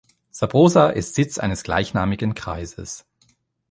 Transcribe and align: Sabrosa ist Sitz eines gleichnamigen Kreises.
Sabrosa 0.31 0.89
ist 0.89 1.13
Sitz 1.13 1.37
eines 1.37 1.61
gleichnamigen 1.61 2.33
Kreises. 2.33 3.05